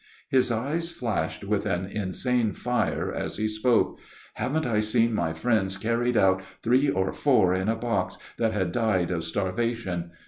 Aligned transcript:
His 0.29 0.51
eyes 0.51 0.91
flashed 0.91 1.43
with 1.43 1.67
an 1.67 1.85
insane 1.85 2.53
fire 2.53 3.13
as 3.13 3.37
he 3.37 3.47
spoke, 3.47 3.99
"Haven't 4.33 4.65
I 4.65 4.79
seen 4.79 5.13
my 5.13 5.31
friends 5.31 5.77
carried 5.77 6.17
out 6.17 6.41
three 6.63 6.89
or 6.89 7.13
four 7.13 7.53
in 7.53 7.69
a 7.69 7.75
box, 7.75 8.17
that 8.39 8.51
had 8.51 8.71
died 8.71 9.11
of 9.11 9.23
starvation! 9.23 10.09